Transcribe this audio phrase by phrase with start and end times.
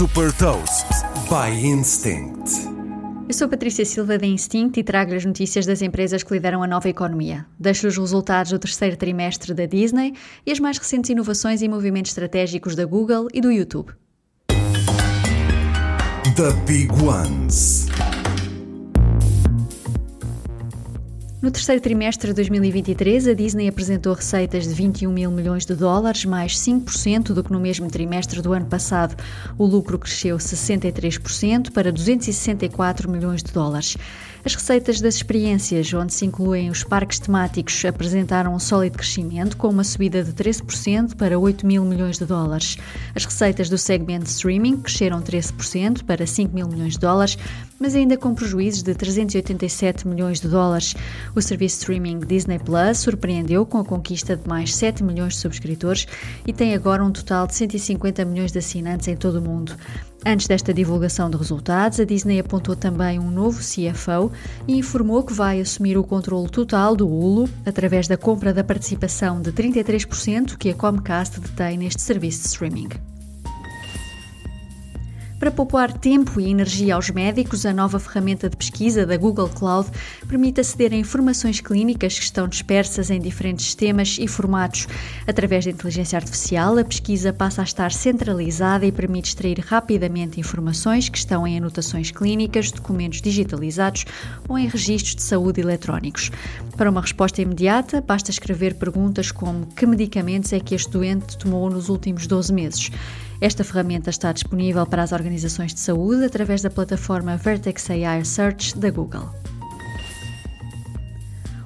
[0.00, 0.86] Super Toast
[1.28, 2.50] by Instinct.
[3.28, 6.66] Eu sou Patrícia Silva da Instinct e trago as notícias das empresas que lideram a
[6.66, 7.44] nova economia.
[7.58, 10.14] Deixo os resultados do terceiro trimestre da Disney
[10.46, 13.92] e as mais recentes inovações e movimentos estratégicos da Google e do YouTube.
[16.34, 17.86] The Big Ones.
[21.42, 26.26] No terceiro trimestre de 2023, a Disney apresentou receitas de 21 mil milhões de dólares,
[26.26, 29.16] mais 5% do que no mesmo trimestre do ano passado.
[29.56, 33.96] O lucro cresceu 63% para 264 milhões de dólares.
[34.42, 39.68] As receitas das experiências, onde se incluem os parques temáticos, apresentaram um sólido crescimento, com
[39.68, 42.78] uma subida de 13% para 8 mil milhões de dólares.
[43.14, 47.36] As receitas do segmento streaming cresceram 13% para 5 mil milhões de dólares,
[47.78, 50.94] mas ainda com prejuízos de 387 milhões de dólares.
[51.34, 56.06] O serviço streaming Disney Plus surpreendeu com a conquista de mais 7 milhões de subscritores
[56.46, 59.76] e tem agora um total de 150 milhões de assinantes em todo o mundo.
[60.24, 64.30] Antes desta divulgação de resultados, a Disney apontou também um novo CFO
[64.68, 69.40] e informou que vai assumir o controle total do Hulu através da compra da participação
[69.40, 72.88] de 33% que a Comcast detém neste serviço de streaming.
[75.40, 79.88] Para poupar tempo e energia aos médicos, a nova ferramenta de pesquisa da Google Cloud
[80.28, 84.86] permite aceder a informações clínicas que estão dispersas em diferentes sistemas e formatos.
[85.26, 91.08] Através da inteligência artificial, a pesquisa passa a estar centralizada e permite extrair rapidamente informações
[91.08, 94.04] que estão em anotações clínicas, documentos digitalizados
[94.46, 96.30] ou em registros de saúde eletrónicos.
[96.76, 101.70] Para uma resposta imediata, basta escrever perguntas como que medicamentos é que este doente tomou
[101.70, 102.90] nos últimos 12 meses.
[103.40, 108.76] Esta ferramenta está disponível para as organizações de saúde através da plataforma Vertex AI Search
[108.76, 109.39] da Google.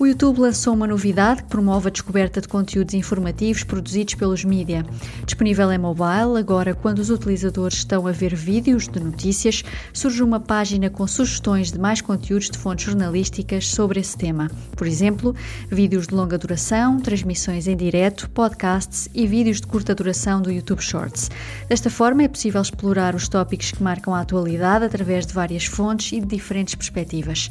[0.00, 4.86] O YouTube lançou uma novidade que promove a descoberta de conteúdos informativos produzidos pelos mídia.
[5.26, 10.38] Disponível em mobile, agora, quando os utilizadores estão a ver vídeos de notícias, surge uma
[10.38, 14.48] página com sugestões de mais conteúdos de fontes jornalísticas sobre esse tema.
[14.76, 15.34] Por exemplo,
[15.68, 20.80] vídeos de longa duração, transmissões em direto, podcasts e vídeos de curta duração do YouTube
[20.80, 21.28] Shorts.
[21.68, 26.12] Desta forma, é possível explorar os tópicos que marcam a atualidade através de várias fontes
[26.12, 27.50] e de diferentes perspectivas.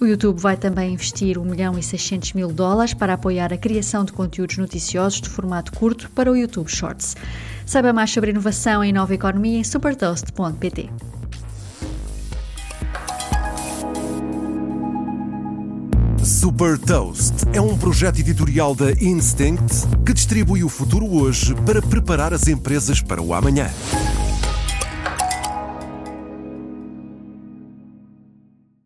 [0.00, 4.04] O YouTube vai também investir 1 milhão e 600 mil dólares para apoiar a criação
[4.04, 7.16] de conteúdos noticiosos de formato curto para o YouTube Shorts.
[7.66, 10.88] Saiba mais sobre inovação e nova economia em supertoast.pt.
[16.22, 22.32] Super Toast é um projeto editorial da Instinct que distribui o futuro hoje para preparar
[22.32, 23.68] as empresas para o amanhã.